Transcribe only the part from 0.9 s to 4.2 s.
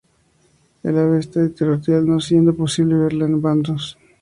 ave es territorial, no siendo posible verla en bandos.